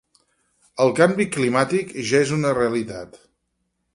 El 0.85 0.93
canvi 0.99 1.27
climàtic 1.35 1.93
és 2.05 2.09
ja 2.13 2.23
una 2.39 2.57
realitat. 2.61 3.23